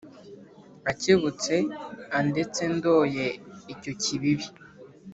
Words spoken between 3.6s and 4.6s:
icyo kibibi